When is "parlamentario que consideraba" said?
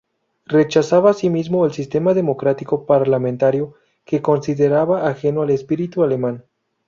2.87-5.07